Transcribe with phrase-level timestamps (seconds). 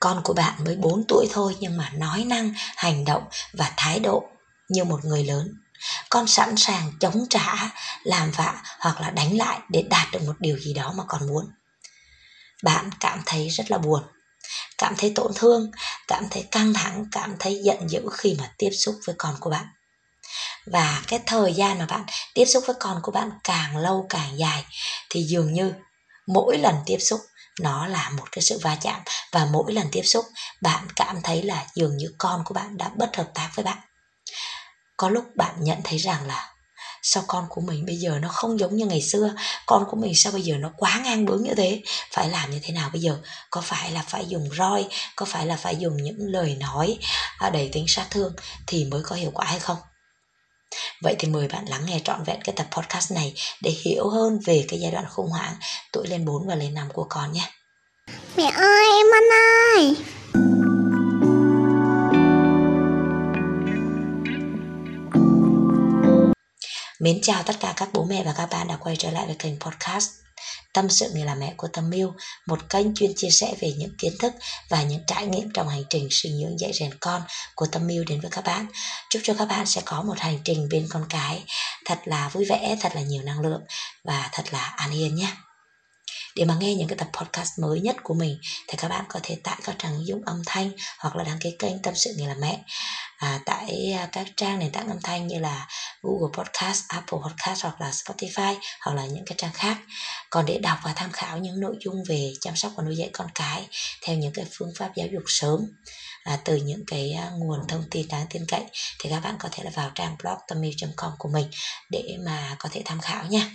[0.00, 4.00] con của bạn mới 4 tuổi thôi nhưng mà nói năng, hành động và thái
[4.00, 4.28] độ
[4.68, 5.54] như một người lớn.
[6.10, 7.70] Con sẵn sàng chống trả,
[8.02, 11.26] làm vạ hoặc là đánh lại để đạt được một điều gì đó mà con
[11.26, 11.44] muốn.
[12.62, 14.02] Bạn cảm thấy rất là buồn,
[14.78, 15.70] cảm thấy tổn thương,
[16.08, 19.50] cảm thấy căng thẳng, cảm thấy giận dữ khi mà tiếp xúc với con của
[19.50, 19.66] bạn.
[20.66, 22.04] Và cái thời gian mà bạn
[22.34, 24.64] tiếp xúc với con của bạn càng lâu càng dài
[25.10, 25.72] thì dường như
[26.26, 27.20] mỗi lần tiếp xúc
[27.60, 29.00] nó là một cái sự va chạm
[29.32, 30.24] và mỗi lần tiếp xúc,
[30.60, 33.78] bạn cảm thấy là dường như con của bạn đã bất hợp tác với bạn.
[34.96, 36.48] Có lúc bạn nhận thấy rằng là
[37.02, 39.34] sao con của mình bây giờ nó không giống như ngày xưa,
[39.66, 41.82] con của mình sao bây giờ nó quá ngang bướng như thế?
[42.12, 43.18] Phải làm như thế nào bây giờ?
[43.50, 44.88] Có phải là phải dùng roi?
[45.16, 46.98] Có phải là phải dùng những lời nói
[47.38, 48.32] à, đầy tính sát thương
[48.66, 49.76] thì mới có hiệu quả hay không?
[51.02, 54.40] Vậy thì mời bạn lắng nghe trọn vẹn cái tập podcast này để hiểu hơn
[54.44, 55.54] về cái giai đoạn khủng hoảng,
[55.92, 57.50] tuổi lên 4 và lên 5 của con nhé.
[58.36, 59.24] Mẹ ơi, em ăn
[59.76, 59.96] ơi.
[67.00, 69.36] Mến chào tất cả các bố mẹ và các bạn đã quay trở lại với
[69.38, 70.10] kênh podcast
[70.72, 72.12] Tâm sự người là mẹ của Tâm Miu,
[72.46, 74.32] một kênh chuyên chia sẻ về những kiến thức
[74.68, 77.22] và những trải nghiệm trong hành trình sinh dưỡng dạy rèn con
[77.54, 78.66] của Tâm Miu đến với các bạn.
[79.10, 81.44] Chúc cho các bạn sẽ có một hành trình bên con cái
[81.84, 83.60] thật là vui vẻ, thật là nhiều năng lượng
[84.04, 85.28] và thật là an yên nhé.
[86.38, 89.20] Để mà nghe những cái tập podcast mới nhất của mình thì các bạn có
[89.22, 92.26] thể tải các trang dung âm thanh hoặc là đăng ký kênh Tâm sự người
[92.26, 92.64] là mẹ
[93.16, 95.66] à, tại à, các trang nền tảng âm thanh như là
[96.02, 99.78] Google Podcast, Apple Podcast hoặc là Spotify hoặc là những cái trang khác.
[100.30, 103.10] Còn để đọc và tham khảo những nội dung về chăm sóc và nuôi dạy
[103.12, 103.68] con cái
[104.02, 105.60] theo những cái phương pháp giáo dục sớm
[106.24, 108.64] à, từ những cái à, nguồn thông tin đáng tin cậy
[109.00, 110.62] thì các bạn có thể là vào trang blog tâm
[110.96, 111.46] com của mình
[111.90, 113.50] để mà có thể tham khảo nha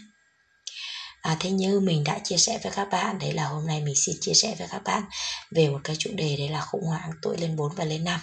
[1.24, 3.96] à, thế như mình đã chia sẻ với các bạn đấy là hôm nay mình
[3.96, 5.04] xin chia sẻ với các bạn
[5.52, 8.20] về một cái chủ đề đấy là khủng hoảng tuổi lên 4 và lên 5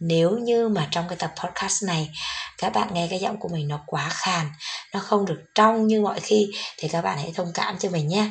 [0.00, 2.10] nếu như mà trong cái tập podcast này
[2.58, 4.50] các bạn nghe cái giọng của mình nó quá khàn
[4.92, 8.08] nó không được trong như mọi khi thì các bạn hãy thông cảm cho mình
[8.08, 8.26] nhé.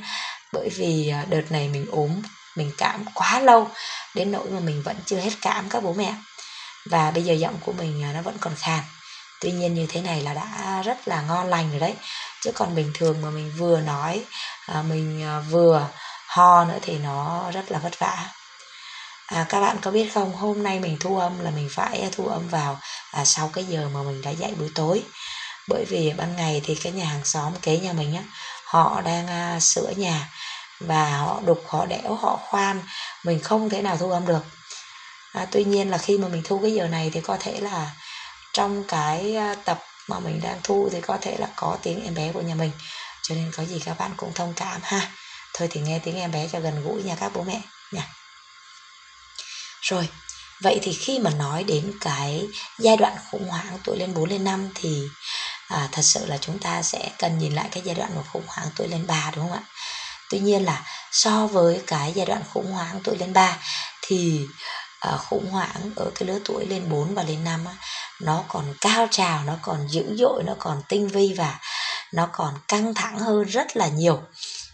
[0.53, 2.21] Bởi vì à, đợt này mình ốm
[2.55, 3.69] mình cảm quá lâu
[4.15, 6.15] đến nỗi mà mình vẫn chưa hết cảm các bố mẹ.
[6.85, 8.79] Và bây giờ giọng của mình à, nó vẫn còn khàn.
[9.41, 11.93] Tuy nhiên như thế này là đã rất là ngon lành rồi đấy
[12.41, 14.25] chứ còn bình thường mà mình vừa nói
[14.67, 15.87] à, mình à, vừa
[16.27, 18.29] ho nữa thì nó rất là vất vả.
[19.27, 22.27] À, các bạn có biết không hôm nay mình thu âm là mình phải thu
[22.27, 22.79] âm vào
[23.11, 25.03] à, sau cái giờ mà mình đã dạy buổi tối.
[25.67, 28.23] Bởi vì ban ngày thì cái nhà hàng xóm kế nhà mình á
[28.65, 30.29] họ đang à, sửa nhà
[30.79, 32.81] và họ đục họ đẽo họ khoan
[33.23, 34.45] mình không thể nào thu âm được.
[35.33, 37.91] À, tuy nhiên là khi mà mình thu cái giờ này thì có thể là
[38.53, 42.15] trong cái à, tập mà mình đang thu thì có thể là có tiếng em
[42.15, 42.71] bé của nhà mình.
[43.23, 45.11] Cho nên có gì các bạn cũng thông cảm ha.
[45.53, 47.61] Thôi thì nghe tiếng em bé cho gần gũi nha các bố mẹ
[47.91, 48.07] nha.
[49.81, 50.09] Rồi
[50.61, 52.47] vậy thì khi mà nói đến cái
[52.79, 55.07] giai đoạn khủng hoảng tuổi lên 4 lên 5 thì
[55.67, 58.47] à, thật sự là chúng ta sẽ cần nhìn lại cái giai đoạn của khủng
[58.47, 59.63] hoảng tuổi lên 3 đúng không ạ?
[60.29, 63.57] Tuy nhiên là so với cái giai đoạn khủng hoảng tuổi lên 3
[64.01, 64.47] thì
[64.99, 67.73] à, khủng hoảng ở cái lứa tuổi lên 4 và lên 5 á,
[68.23, 71.59] nó còn cao trào, nó còn dữ dội, nó còn tinh vi và
[72.13, 74.19] nó còn căng thẳng hơn rất là nhiều.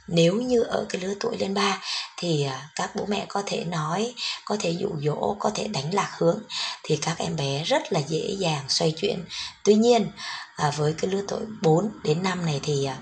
[0.08, 1.80] Nếu như ở cái lứa tuổi lên ba
[2.18, 4.14] thì à, các bố mẹ có thể nói,
[4.46, 6.40] có thể dụ dỗ, có thể đánh lạc hướng
[6.84, 9.26] thì các em bé rất là dễ dàng xoay chuyển.
[9.64, 10.12] Tuy nhiên
[10.56, 12.98] à, với cái lứa tuổi 4 đến 5 này thì à,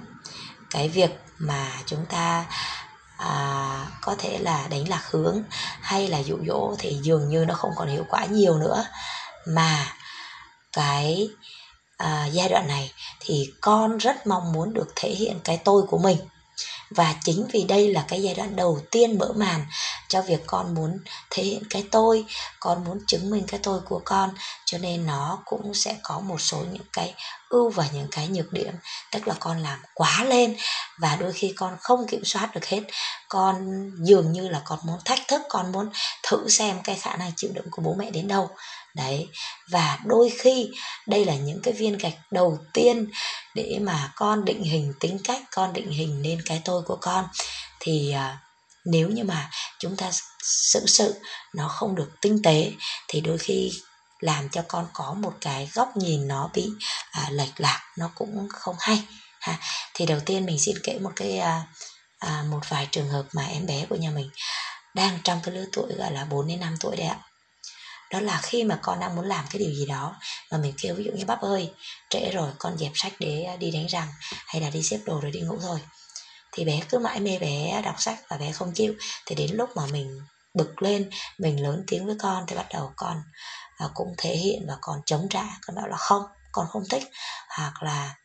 [0.69, 2.45] cái việc mà chúng ta
[3.17, 5.43] à, có thể là đánh lạc hướng
[5.81, 8.85] hay là dụ dỗ thì dường như nó không còn hiệu quả nhiều nữa
[9.47, 9.87] mà
[10.75, 11.29] cái
[11.97, 15.97] à, giai đoạn này thì con rất mong muốn được thể hiện cái tôi của
[15.97, 16.17] mình.
[16.89, 19.65] Và chính vì đây là cái giai đoạn đầu tiên mở màn
[20.09, 20.99] cho việc con muốn
[21.29, 22.25] thể hiện cái tôi
[22.59, 24.29] con muốn chứng minh cái tôi của con
[24.65, 27.13] cho nên nó cũng sẽ có một số những cái
[27.49, 28.73] ưu và những cái nhược điểm,
[29.11, 30.57] tức là con làm quá lên
[30.99, 32.81] và đôi khi con không kiểm soát được hết.
[33.29, 33.55] Con
[34.03, 35.89] dường như là con muốn thách thức, con muốn
[36.23, 38.49] thử xem cái khả năng chịu đựng của bố mẹ đến đâu.
[38.95, 39.27] Đấy,
[39.71, 40.69] và đôi khi
[41.07, 43.07] đây là những cái viên gạch đầu tiên
[43.55, 47.25] để mà con định hình tính cách, con định hình nên cái tôi của con.
[47.79, 48.37] Thì à,
[48.85, 49.49] nếu như mà
[49.79, 50.11] chúng ta
[50.43, 51.15] xử sự
[51.55, 52.71] nó không được tinh tế
[53.07, 53.71] thì đôi khi
[54.19, 56.67] làm cho con có một cái góc nhìn nó bị
[57.11, 59.03] à, lệch lạc nó cũng không hay
[59.39, 59.57] ha.
[59.93, 61.63] Thì đầu tiên mình xin kể một cái à,
[62.19, 64.29] à, một vài trường hợp mà em bé của nhà mình
[64.93, 67.17] đang trong cái lứa tuổi gọi là 4 đến 5 tuổi đấy ạ.
[68.11, 70.15] Đó là khi mà con đang muốn làm cái điều gì đó
[70.51, 71.71] mà mình kêu ví dụ như bắp ơi
[72.09, 74.07] trễ rồi con dẹp sách để đi đánh răng
[74.47, 75.79] hay là đi xếp đồ rồi đi ngủ thôi.
[76.51, 78.93] Thì bé cứ mãi mê bé đọc sách và bé không chịu.
[79.25, 80.19] Thì đến lúc mà mình
[80.53, 83.21] bực lên mình lớn tiếng với con thì bắt đầu con
[83.77, 85.43] à, cũng thể hiện và còn chống trả.
[85.67, 87.03] Con bảo là không con không thích.
[87.57, 88.15] Hoặc là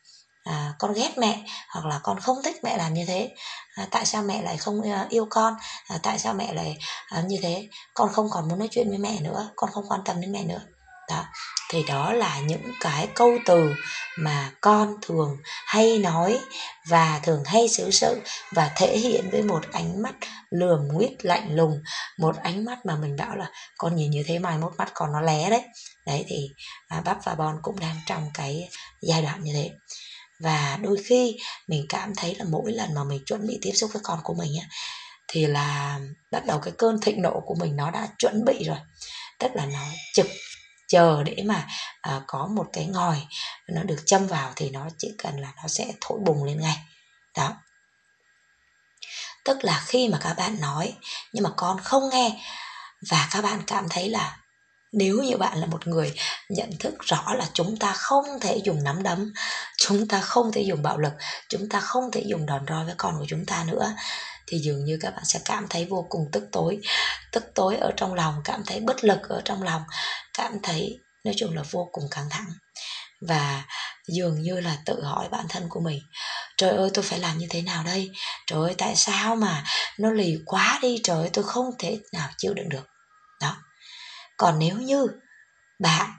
[0.43, 3.35] à, con ghét mẹ hoặc là con không thích mẹ làm như thế.
[3.75, 5.53] À, tại sao mẹ lại không à, yêu con?
[5.87, 6.77] À, tại sao mẹ lại
[7.07, 7.69] à, như thế?
[7.93, 10.43] Con không còn muốn nói chuyện với mẹ nữa con không quan tâm đến mẹ
[10.43, 10.61] nữa
[11.11, 11.25] đó.
[11.69, 13.73] Thì đó là những cái câu từ
[14.17, 16.39] mà con thường hay nói
[16.87, 18.21] và thường hay xử sự
[18.51, 20.15] và thể hiện với một ánh mắt
[20.49, 21.83] lườm nguyết lạnh lùng
[22.19, 25.11] một ánh mắt mà mình bảo là con nhìn như thế mai mốt mắt còn
[25.11, 25.61] nó lé đấy.
[26.05, 26.49] Đấy thì
[26.87, 28.69] à, bắp và bon cũng đang trong cái
[29.01, 29.71] giai đoạn như thế.
[30.39, 31.37] Và đôi khi
[31.67, 34.33] mình cảm thấy là mỗi lần mà mình chuẩn bị tiếp xúc với con của
[34.33, 34.67] mình á
[35.27, 35.99] thì là
[36.31, 38.77] bắt đầu cái cơn thịnh nộ của mình nó đã chuẩn bị rồi.
[39.39, 39.79] Tức là nó
[40.13, 40.27] trực
[40.91, 41.67] chờ để mà
[42.01, 43.27] à, có một cái ngòi
[43.69, 46.77] nó được châm vào thì nó chỉ cần là nó sẽ thổi bùng lên ngay.
[47.37, 47.53] Đó.
[49.45, 50.93] Tức là khi mà các bạn nói
[51.33, 52.41] nhưng mà con không nghe
[53.09, 54.37] và các bạn cảm thấy là
[54.93, 56.13] nếu như bạn là một người
[56.49, 59.33] nhận thức rõ là chúng ta không thể dùng nắm đấm
[59.77, 61.13] chúng ta không thể dùng bạo lực
[61.49, 63.95] chúng ta không thể dùng đòn roi với con của chúng ta nữa
[64.51, 66.79] thì dường như các bạn sẽ cảm thấy vô cùng tức tối.
[67.31, 69.81] Tức tối ở trong lòng, cảm thấy bất lực ở trong lòng,
[70.33, 72.47] cảm thấy nói chung là vô cùng căng thẳng.
[73.27, 73.63] Và
[74.07, 75.99] dường như là tự hỏi bản thân của mình,
[76.57, 78.11] trời ơi, tôi phải làm như thế nào đây?
[78.47, 79.63] Trời ơi, tại sao mà
[79.99, 80.99] nó lì quá đi?
[81.03, 82.87] Trời ơi, tôi không thể nào chịu đựng được.
[83.41, 83.57] Đó.
[84.37, 85.07] Còn nếu như
[85.79, 86.09] bạn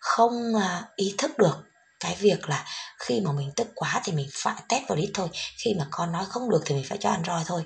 [0.00, 1.67] không à, ý thức được
[2.00, 2.64] cái việc là
[2.98, 5.28] khi mà mình tức quá thì mình phải test vào đít thôi,
[5.64, 7.64] khi mà con nói không được thì mình phải cho ăn roi thôi.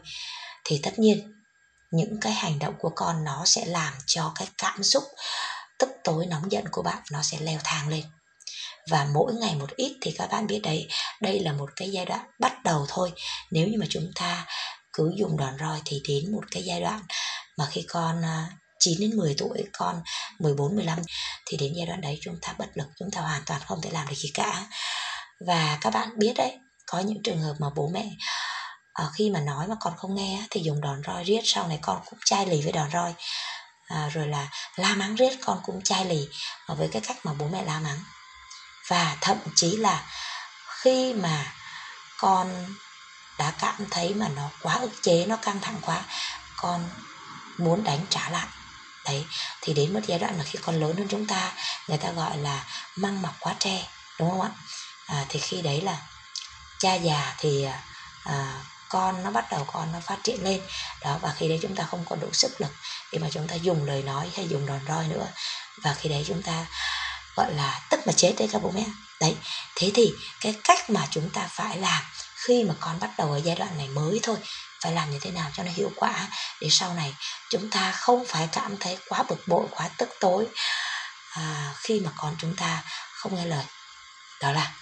[0.65, 1.33] Thì tất nhiên,
[1.91, 5.03] những cái hành động của con nó sẽ làm cho cái cảm xúc
[5.79, 8.05] tức tối nóng giận của bạn nó sẽ leo thang lên.
[8.91, 10.89] Và mỗi ngày một ít thì các bạn biết đấy,
[11.21, 13.13] đây là một cái giai đoạn bắt đầu thôi.
[13.51, 14.47] Nếu như mà chúng ta
[14.93, 17.03] cứ dùng đòn roi thì đến một cái giai đoạn
[17.59, 18.49] mà khi con à,
[18.85, 20.03] 9 đến 10 tuổi con
[20.39, 20.99] 14 15
[21.47, 23.91] thì đến giai đoạn đấy chúng ta bất lực chúng ta hoàn toàn không thể
[23.91, 24.67] làm được gì cả.
[25.47, 28.11] Và các bạn biết đấy có những trường hợp mà bố mẹ
[28.93, 31.79] à, khi mà nói mà con không nghe thì dùng đòn roi riết sau này
[31.83, 33.15] con cũng chai lì với đòn roi.
[33.89, 36.29] À, rồi là la mắng riết con cũng chai lì
[36.67, 37.99] ờ, với cái cách mà bố mẹ la mắng.
[38.89, 40.07] Và thậm chí là
[40.83, 41.53] khi mà
[42.19, 42.75] con
[43.39, 46.05] đã cảm thấy mà nó quá ức chế nó căng thẳng quá
[46.57, 46.89] con
[47.59, 48.47] muốn đánh trả lại
[49.05, 49.25] đấy
[49.61, 51.53] thì đến một giai đoạn là khi con lớn hơn chúng ta
[51.89, 52.65] người ta gọi là
[52.97, 53.87] măng mọc quá tre
[54.19, 54.51] đúng không ạ?
[55.07, 55.97] À, thì khi đấy là
[56.79, 57.67] cha già thì
[58.25, 60.61] à, con nó bắt đầu con nó phát triển lên.
[61.01, 62.71] Đó và khi đấy chúng ta không còn đủ sức lực
[63.13, 65.27] để mà chúng ta dùng lời nói hay dùng đòn roi nữa.
[65.83, 66.67] Và khi đấy chúng ta
[67.37, 68.85] gọi là tức mà chết đấy các bố mẹ.
[69.21, 69.37] Đấy
[69.75, 72.03] thế thì cái cách mà chúng ta phải làm
[72.47, 74.37] khi mà con bắt đầu ở giai đoạn này mới thôi
[74.81, 76.29] phải làm như thế nào cho nó hiệu quả
[76.61, 77.15] để sau này
[77.51, 80.47] chúng ta không phải cảm thấy quá bực bội quá tức tối.
[81.31, 83.65] À, khi mà con chúng ta không nghe lời
[84.41, 84.73] đó là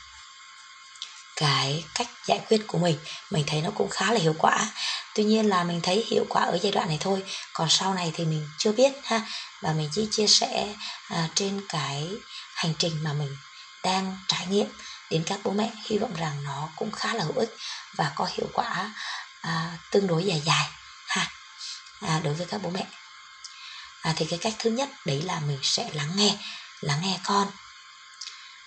[1.36, 2.98] cái cách giải quyết của mình.
[3.30, 4.68] Mình thấy nó cũng khá là hiệu quả.
[5.14, 7.22] Tuy nhiên là mình thấy hiệu quả ở giai đoạn này thôi
[7.52, 9.20] còn sau này thì mình chưa biết ha.
[9.60, 10.74] Và mình chỉ chia sẻ
[11.08, 12.08] à, trên cái
[12.54, 13.36] hành trình mà mình
[13.84, 14.66] đang trải nghiệm
[15.10, 17.56] đến các bố mẹ hy vọng rằng nó cũng khá là hữu ích
[17.96, 18.94] và có hiệu quả
[19.40, 20.68] à, tương đối dài dài
[21.06, 21.26] ha.
[22.00, 22.86] À, đối với các bố mẹ.
[24.02, 26.36] À, thì cái cách thứ nhất đấy là mình sẽ lắng nghe
[26.80, 27.48] lắng nghe con.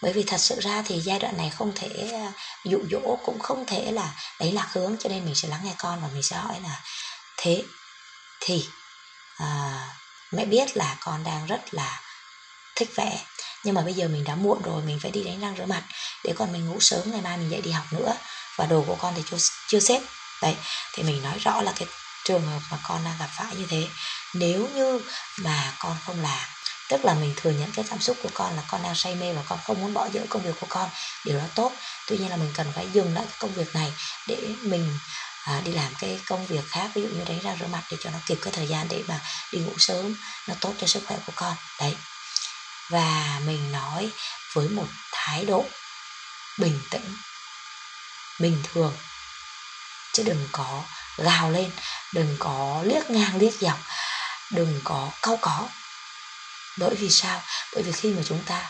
[0.02, 2.32] Bởi vì thật sự ra thì giai đoạn này không thể à,
[2.66, 5.74] dụ dỗ cũng không thể là đấy lạc hướng cho nên mình sẽ lắng nghe
[5.78, 6.82] con và mình sẽ hỏi là
[7.38, 7.64] thế
[8.40, 8.68] thì
[9.38, 9.80] à,
[10.32, 12.02] mẹ biết là con đang rất là
[12.76, 13.26] thích vẽ
[13.64, 15.84] nhưng mà bây giờ mình đã muộn rồi mình phải đi đánh răng rửa mặt
[16.24, 18.14] để còn mình ngủ sớm ngày mai mình dậy đi học nữa.
[18.56, 20.02] Và đồ của con thì chưa, chưa xếp.
[20.42, 20.56] Đấy
[20.94, 21.88] thì mình nói rõ là cái
[22.26, 23.88] trường hợp mà con đang gặp phải như thế.
[24.34, 25.02] Nếu như
[25.38, 26.48] mà con không làm
[26.90, 29.34] tức là mình thừa nhận cái cảm xúc của con là con đang say mê
[29.34, 30.90] và con không muốn bỏ dở công việc của con
[31.26, 31.72] điều đó tốt.
[32.08, 33.94] Tuy nhiên là mình cần phải dừng lại cái công việc này
[34.28, 34.98] để mình
[35.44, 37.98] à, đi làm cái công việc khác ví dụ như đánh răng rửa mặt để
[38.00, 39.20] cho nó kịp cái thời gian để mà
[39.52, 40.16] đi ngủ sớm
[40.48, 41.56] nó tốt cho sức khỏe của con.
[41.80, 41.96] Đấy
[42.90, 44.12] và mình nói
[44.54, 45.66] với một thái độ
[46.60, 47.16] bình tĩnh.
[48.40, 48.98] Bình thường.
[50.14, 50.84] Chứ đừng có
[51.18, 51.72] gào lên
[52.14, 53.80] đừng có liếc ngang liếc dọc
[54.52, 55.68] đừng có cau có.
[56.78, 57.42] Bởi vì sao?
[57.74, 58.70] Bởi vì khi mà chúng ta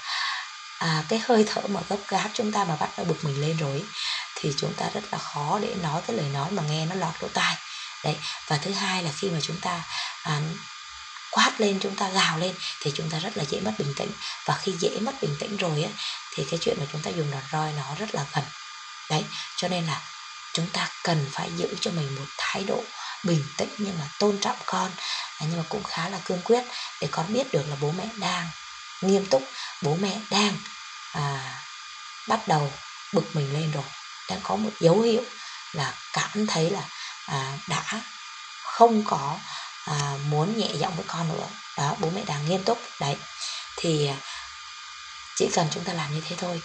[0.80, 3.58] à, cái hơi thở mà gấp gáp chúng ta mà bắt đầu bực mình lên
[3.58, 3.84] rồi
[4.36, 7.14] thì chúng ta rất là khó để nói cái lời nói mà nghe nó lọt
[7.22, 7.56] lỗ tai.
[8.04, 8.18] Đấy
[8.48, 9.82] và thứ hai là khi mà chúng ta
[10.24, 10.40] à,
[11.34, 14.12] quát lên chúng ta gào lên thì chúng ta rất là dễ mất bình tĩnh.
[14.46, 15.90] Và khi dễ mất bình tĩnh rồi á
[16.34, 18.44] thì cái chuyện mà chúng ta dùng đòn roi nó rất là gần.
[19.10, 19.24] Đấy
[19.58, 20.02] cho nên là
[20.54, 22.84] chúng ta cần phải giữ cho mình một thái độ
[23.24, 24.92] bình tĩnh nhưng mà tôn trọng con.
[25.40, 26.64] Nhưng mà cũng khá là cương quyết
[27.02, 28.50] để con biết được là bố mẹ đang
[29.02, 29.44] nghiêm túc
[29.82, 30.58] bố mẹ đang
[31.14, 31.58] à,
[32.28, 32.74] bắt đầu
[33.14, 33.84] bực mình lên rồi
[34.30, 35.24] đang có một dấu hiệu
[35.72, 36.82] là cảm thấy là
[37.26, 37.84] à, đã
[38.64, 39.38] không có
[39.86, 41.48] à, muốn nhẹ giọng với con nữa.
[41.78, 42.82] Đó bố mẹ đang nghiêm túc.
[43.00, 43.16] Đấy
[43.78, 44.16] thì à,
[45.36, 46.62] chỉ cần chúng ta làm như thế thôi.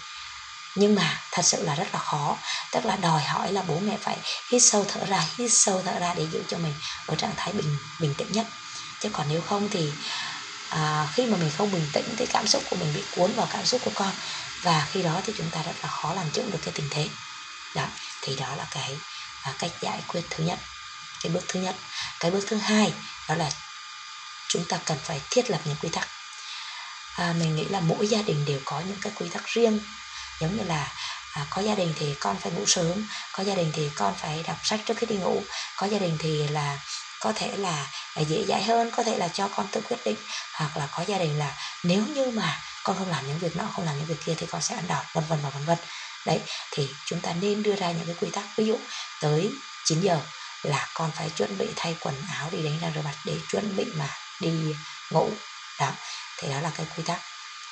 [0.75, 2.37] Nhưng mà thật sự là rất là khó.
[2.71, 4.17] Tức là đòi hỏi là bố mẹ phải
[4.51, 6.73] hít sâu thở ra hít sâu thở ra để giữ cho mình
[7.05, 8.47] ở trạng thái bình bình tĩnh nhất.
[9.01, 9.91] Chứ còn nếu không thì
[10.69, 13.47] à, khi mà mình không bình tĩnh thì cảm xúc của mình bị cuốn vào
[13.53, 14.11] cảm xúc của con.
[14.63, 17.09] Và khi đó thì chúng ta rất là khó làm chủ được cái tình thế.
[17.75, 17.85] Đó
[18.21, 18.97] thì đó là cái
[19.43, 20.59] à, cách giải quyết thứ nhất
[21.23, 21.75] cái bước thứ nhất.
[22.19, 22.93] Cái bước thứ hai
[23.29, 23.49] đó là
[24.47, 26.07] chúng ta cần phải thiết lập những quy tắc.
[27.15, 29.79] À, mình nghĩ là mỗi gia đình đều có những cái quy tắc riêng.
[30.39, 30.91] Giống như là
[31.33, 34.43] à, có gia đình thì con phải ngủ sớm có gia đình thì con phải
[34.47, 35.43] đọc sách trước khi đi ngủ
[35.77, 36.79] có gia đình thì là
[37.19, 40.17] có thể là à, dễ dãi hơn có thể là cho con tự quyết định
[40.53, 43.63] hoặc là có gia đình là nếu như mà con không làm những việc nọ
[43.75, 45.77] không làm những việc kia thì con sẽ ăn đòn vân vân và vân vân.
[46.25, 48.43] Đấy thì chúng ta nên đưa ra những cái quy tắc.
[48.57, 48.79] Ví dụ
[49.21, 49.51] tới
[49.85, 50.19] 9 giờ
[50.63, 53.75] là con phải chuẩn bị thay quần áo đi đánh răng rửa mặt để chuẩn
[53.75, 54.75] bị mà đi
[55.11, 55.31] ngủ.
[55.79, 55.91] Đó
[56.37, 57.21] thì đó là cái quy tắc.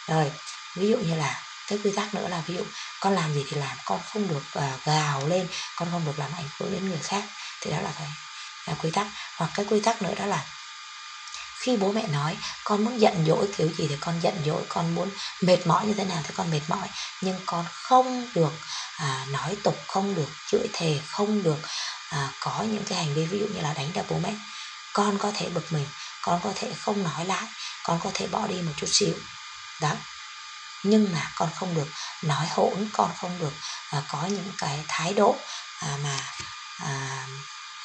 [0.08, 0.32] Rồi
[0.76, 2.64] ví dụ như là cái quy tắc nữa là ví dụ
[3.00, 6.32] con làm gì thì làm con không được uh, gào lên con không được làm
[6.36, 7.24] ảnh hưởng đến người khác
[7.62, 8.08] thì đó là cái
[8.66, 9.08] là quy tắc.
[9.36, 10.46] Hoặc cái quy tắc nữa đó là
[11.60, 14.96] khi bố mẹ nói con muốn giận dỗi kiểu gì thì con giận dỗi con
[14.96, 15.10] muốn
[15.42, 16.88] mệt mỏi như thế nào thì con mệt mỏi.
[17.22, 18.54] Nhưng con không được
[18.98, 21.58] à, nói tục không được chửi thề không được
[22.10, 24.34] à, có những cái hành vi ví dụ như là đánh đập bố mẹ
[24.94, 25.86] con có thể bực mình
[26.22, 27.44] con có thể không nói lại
[27.84, 29.14] con có thể bỏ đi một chút xíu.
[29.82, 29.92] Đó.
[30.84, 31.88] Nhưng mà con không được
[32.24, 33.54] nói hỗn con không được
[33.90, 35.36] à, có những cái thái độ
[35.80, 36.20] à, mà
[36.80, 37.26] à,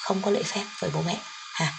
[0.00, 1.21] không có lễ phép với bố mẹ
[1.52, 1.73] ha.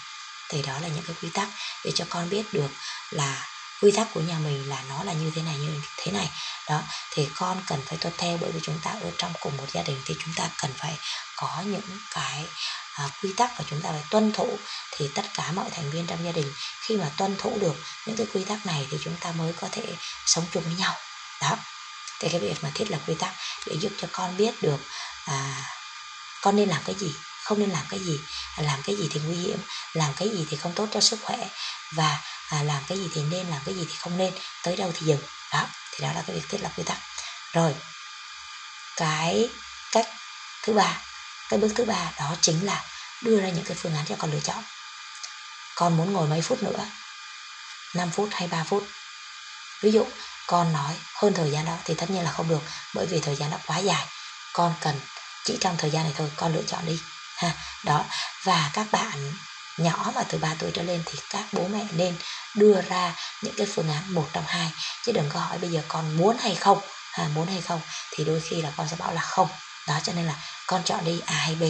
[0.50, 1.48] Thì đó là những cái quy tắc
[1.86, 2.70] để cho con biết được
[3.10, 3.48] là
[3.82, 6.30] quy tắc của nhà mình là nó là như thế này như thế này.
[6.70, 6.82] Đó.
[7.12, 9.82] Thì con cần phải tuân theo bởi vì chúng ta ở trong cùng một gia
[9.82, 10.98] đình thì chúng ta cần phải
[11.36, 12.46] có những cái
[12.94, 14.60] à, quy tắc và chúng ta phải tuân thủ
[14.92, 17.76] thì tất cả mọi thành viên trong gia đình khi mà tuân thủ được
[18.06, 20.96] những cái quy tắc này thì chúng ta mới có thể sống chung với nhau.
[21.42, 21.58] Đó.
[22.20, 23.34] Thì cái việc mà thiết lập quy tắc
[23.66, 24.80] để giúp cho con biết được
[25.26, 25.66] à,
[26.42, 28.20] con nên làm cái gì không nên làm cái gì
[28.58, 29.58] à, làm cái gì thì nguy hiểm
[29.94, 31.50] làm cái gì thì không tốt cho sức khỏe
[31.92, 34.92] và à, làm cái gì thì nên làm cái gì thì không nên tới đâu
[34.94, 35.22] thì dừng.
[35.54, 36.98] Đó thì đó là cái việc thiết lập quy tắc.
[37.54, 37.76] Rồi
[38.96, 39.50] cái
[39.92, 40.08] cách
[40.64, 40.98] thứ ba
[41.54, 42.84] cái bước thứ ba đó chính là
[43.22, 44.64] đưa ra những cái phương án cho con lựa chọn.
[45.76, 46.86] Con muốn ngồi mấy phút nữa?
[47.96, 48.88] 5 phút hay 3 phút?
[49.82, 50.08] Ví dụ
[50.48, 52.62] con nói hơn thời gian đó thì tất nhiên là không được
[52.94, 54.06] bởi vì thời gian đó quá dài.
[54.54, 55.00] Con cần
[55.46, 57.00] chỉ trong thời gian này thôi con lựa chọn đi.
[57.36, 57.52] Ha
[57.84, 58.06] đó.
[58.44, 59.34] Và các bạn
[59.78, 62.18] nhỏ mà từ 3 tuổi trở lên thì các bố mẹ nên
[62.56, 64.72] đưa ra những cái phương án một trong hai.
[65.06, 66.82] Chứ đừng có hỏi bây giờ con muốn hay không.
[67.12, 67.82] À, muốn hay không
[68.12, 69.50] thì đôi khi là con sẽ bảo là không
[69.88, 70.34] đó cho nên là
[70.68, 71.64] con chọn đi a hay b.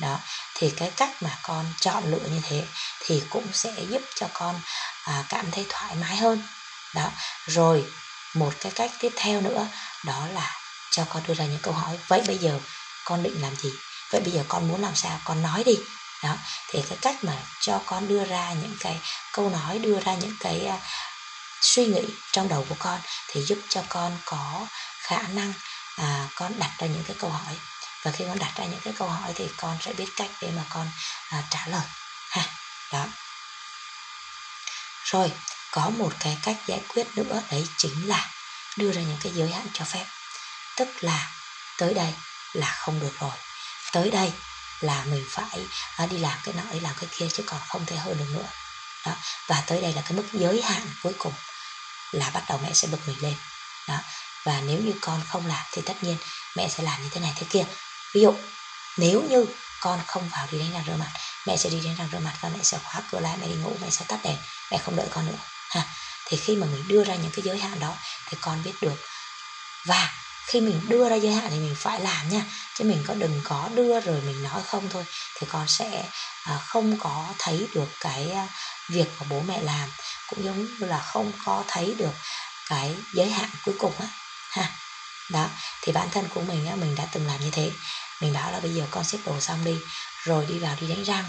[0.00, 0.18] Đó
[0.54, 2.66] thì cái cách mà con chọn lựa như thế
[3.00, 4.60] thì cũng sẽ giúp cho con
[5.04, 6.42] à, cảm thấy thoải mái hơn.
[6.94, 7.10] Đó
[7.46, 7.84] rồi
[8.34, 9.66] một cái cách tiếp theo nữa
[10.04, 10.56] đó là
[10.90, 12.60] cho con đưa ra những câu hỏi vậy bây giờ
[13.04, 13.70] con định làm gì?
[14.10, 15.20] Vậy bây giờ con muốn làm sao?
[15.24, 15.74] Con nói đi.
[16.22, 16.34] Đó
[16.68, 19.00] thì cái cách mà cho con đưa ra những cái
[19.32, 20.80] câu nói đưa ra những cái uh,
[21.60, 22.02] suy nghĩ
[22.32, 24.66] trong đầu của con thì giúp cho con có
[25.02, 25.52] khả năng
[25.96, 27.56] à, con đặt ra những cái câu hỏi.
[28.02, 30.50] Và khi con đặt ra những cái câu hỏi thì con sẽ biết cách để
[30.56, 30.90] mà con
[31.28, 31.86] à, trả lời
[32.30, 32.42] ha.
[32.92, 33.06] Đó.
[35.04, 35.32] Rồi
[35.70, 38.30] có một cái cách giải quyết nữa đấy chính là
[38.76, 40.06] đưa ra những cái giới hạn cho phép.
[40.76, 41.30] Tức là
[41.78, 42.14] tới đây
[42.52, 43.36] là không được rồi.
[43.92, 44.32] Tới đây
[44.80, 47.86] là mình phải à, đi làm cái nọ đi làm cái kia chứ còn không
[47.86, 48.46] thể hơn được nữa.
[49.06, 49.12] Đó.
[49.46, 51.34] Và tới đây là cái mức giới hạn cuối cùng
[52.12, 53.34] là bắt đầu mẹ sẽ bực mình lên.
[53.88, 53.98] Đó
[54.44, 56.16] và nếu như con không làm thì tất nhiên
[56.56, 57.64] mẹ sẽ làm như thế này thế kia.
[58.14, 58.34] Ví dụ,
[58.98, 59.46] nếu như
[59.80, 61.10] con không vào đi đánh răng rửa mặt,
[61.46, 63.54] mẹ sẽ đi đánh răng rửa mặt và mẹ sẽ khóa cửa lại, mẹ đi
[63.54, 64.36] ngủ, mẹ sẽ tắt đèn,
[64.70, 65.38] mẹ không đợi con nữa.
[65.70, 65.84] Ha,
[66.26, 67.96] thì khi mà mình đưa ra những cái giới hạn đó
[68.28, 68.96] thì con biết được.
[69.86, 70.12] Và
[70.46, 72.42] khi mình đưa ra giới hạn thì mình phải làm nha,
[72.74, 75.04] chứ mình có đừng có đưa rồi mình nói không thôi,
[75.38, 76.04] thì con sẽ
[76.44, 78.46] à, không có thấy được cái à,
[78.90, 79.90] việc mà bố mẹ làm,
[80.28, 82.12] cũng giống như là không có thấy được
[82.68, 84.06] cái giới hạn cuối cùng á
[84.52, 84.68] ha.
[85.30, 85.48] Đó,
[85.82, 87.70] thì bản thân của mình á, mình đã từng làm như thế.
[88.20, 89.78] Mình bảo là bây giờ con xếp đồ xong đi,
[90.24, 91.24] rồi đi vào đi đánh răng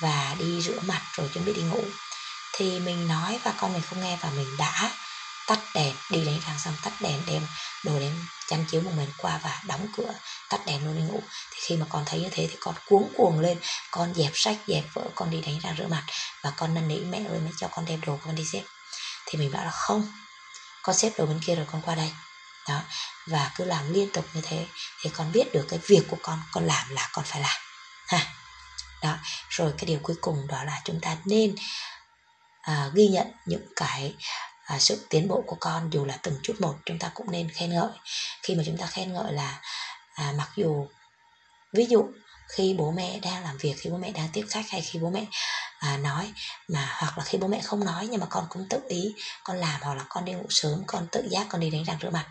[0.00, 1.84] và đi rửa mặt, rồi chuẩn bị đi ngủ.
[2.52, 4.90] Thì mình nói và con mình không nghe và mình đã
[5.46, 7.46] tắt đèn, đi đánh răng xong tắt đèn đem
[7.84, 10.14] đồ đến chăn chiếu một mình qua và đóng cửa,
[10.48, 11.22] tắt đèn luôn đi ngủ.
[11.50, 13.58] Thì khi mà con thấy như thế thì con cuống cuồng lên,
[13.90, 16.02] con dẹp sách, dẹp vỡ con đi đánh răng rửa mặt
[16.42, 18.62] và con năn nỉ, mẹ ơi, mẹ cho con đem đồ con đi xếp.
[19.26, 20.12] Thì mình bảo là không,
[20.82, 22.12] con xếp đồ bên kia rồi con qua đây
[22.68, 22.82] đó
[23.26, 24.66] và cứ làm liên tục như thế
[25.02, 27.60] thì con biết được cái việc của con con làm là con phải làm.
[28.06, 28.26] Ha.
[29.02, 29.16] Đó
[29.48, 31.54] rồi cái điều cuối cùng đó là chúng ta nên
[32.62, 34.14] à, ghi nhận những cái
[34.64, 37.50] à, sự tiến bộ của con dù là từng chút một chúng ta cũng nên
[37.50, 37.90] khen ngợi.
[38.42, 39.60] Khi mà chúng ta khen ngợi là
[40.14, 40.88] à, mặc dù
[41.72, 42.08] ví dụ
[42.48, 45.10] khi bố mẹ đang làm việc khi bố mẹ đang tiếp khách hay khi bố
[45.10, 45.24] mẹ
[45.78, 46.32] à, nói
[46.68, 49.56] mà hoặc là khi bố mẹ không nói nhưng mà con cũng tự ý con
[49.56, 52.10] làm hoặc là con đi ngủ sớm con tự giác con đi đánh răng rửa
[52.10, 52.26] mặt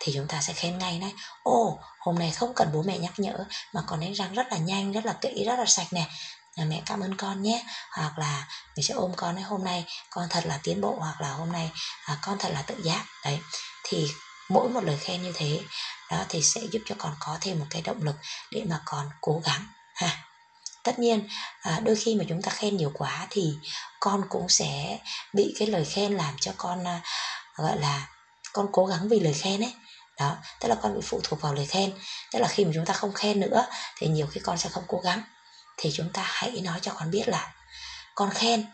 [0.00, 1.12] thì chúng ta sẽ khen ngay đấy.
[1.42, 3.44] ô hôm nay không cần bố mẹ nhắc nhở
[3.74, 6.06] mà con đánh răng rất là nhanh rất là kỹ rất là sạch nè.
[6.56, 7.64] Là mẹ cảm ơn con nhé.
[7.96, 11.20] Hoặc là mình sẽ ôm con ấy hôm nay con thật là tiến bộ hoặc
[11.20, 11.70] là hôm nay
[12.04, 13.04] à, con thật là tự giác.
[13.24, 13.40] Đấy
[13.84, 14.06] thì
[14.50, 15.60] mỗi một lời khen như thế
[16.10, 18.16] đó thì sẽ giúp cho con có thêm một cái động lực
[18.50, 20.24] để mà con cố gắng ha
[20.82, 21.28] tất nhiên
[21.62, 23.54] à, đôi khi mà chúng ta khen nhiều quá thì
[24.00, 24.98] con cũng sẽ
[25.32, 27.00] bị cái lời khen làm cho con à,
[27.56, 28.08] gọi là
[28.52, 29.74] con cố gắng vì lời khen ấy.
[30.18, 31.92] Đó, tức là con bị phụ thuộc vào lời khen.
[32.32, 34.84] Tức là khi mà chúng ta không khen nữa thì nhiều khi con sẽ không
[34.88, 35.22] cố gắng.
[35.76, 37.52] Thì chúng ta hãy nói cho con biết là
[38.14, 38.66] con khen,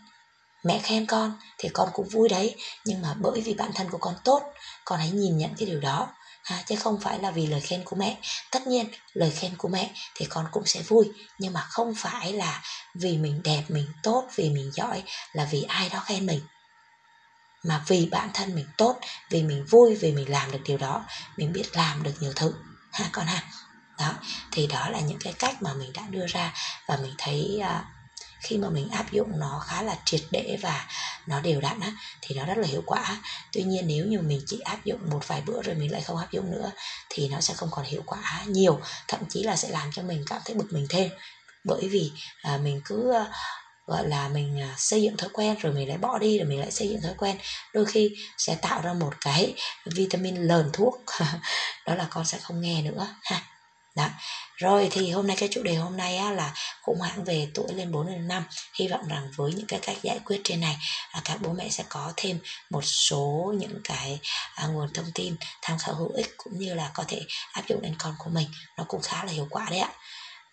[0.65, 2.57] mẹ khen con thì con cũng vui đấy.
[2.85, 4.43] Nhưng mà bởi vì bản thân của con tốt,
[4.85, 6.09] con hãy nhìn nhận cái điều đó
[6.49, 8.19] à, chứ không phải là vì lời khen của mẹ.
[8.50, 12.33] Tất nhiên lời khen của mẹ thì con cũng sẽ vui nhưng mà không phải
[12.33, 12.62] là
[12.95, 15.02] vì mình đẹp mình tốt vì mình giỏi
[15.33, 16.40] là vì ai đó khen mình.
[17.64, 18.99] Mà vì bản thân mình tốt
[19.31, 21.05] vì mình vui vì mình làm được điều đó
[21.37, 22.52] mình biết làm được nhiều thứ.
[22.93, 23.43] Ha con ha.
[23.99, 24.14] Đó
[24.52, 26.52] thì đó là những cái cách mà mình đã đưa ra
[26.87, 27.85] và mình thấy uh,
[28.40, 30.87] khi mà mình áp dụng nó khá là triệt để và
[31.28, 33.23] nó đều đặn á thì nó rất là hiệu quả.
[33.52, 36.16] Tuy nhiên nếu như mình chỉ áp dụng một vài bữa rồi mình lại không
[36.16, 36.70] áp dụng nữa
[37.08, 40.25] thì nó sẽ không còn hiệu quả nhiều thậm chí là sẽ làm cho mình
[40.26, 41.11] cảm thấy bực mình thêm.
[41.64, 42.11] Bởi vì
[42.42, 43.26] à, mình cứ à,
[43.87, 46.61] gọi là mình à, xây dựng thói quen rồi mình lại bỏ đi rồi mình
[46.61, 47.37] lại xây dựng thói quen
[47.75, 49.54] đôi khi sẽ tạo ra một cái
[49.94, 50.95] vitamin lờn thuốc.
[51.86, 53.43] Đó là con sẽ không nghe nữa ha
[53.99, 54.08] đó.
[54.54, 57.75] Rồi thì hôm nay cái chủ đề hôm nay á, là khủng hoảng về tuổi
[57.75, 60.76] lên 4 lên 5 hy vọng rằng với những cái cách giải quyết trên này
[61.15, 62.39] là các bố mẹ sẽ có thêm
[62.71, 64.19] một số những cái
[64.54, 67.21] à, nguồn thông tin tham khảo hữu ích cũng như là có thể
[67.52, 68.49] áp dụng đến con của mình.
[68.76, 69.91] Nó cũng khá là hiệu quả đấy ạ.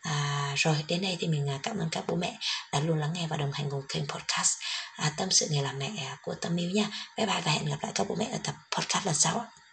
[0.02, 2.38] À, rồi đến đây thì mình à, cảm ơn các bố mẹ
[2.72, 4.58] đã luôn lắng nghe và đồng hành cùng kênh podcast.
[4.96, 6.88] À, tâm sự nghề làm mẹ của Tâm Miu nha.
[7.18, 9.65] Bye bye và hẹn gặp lại các bố mẹ ở tập podcast lần sau ạ.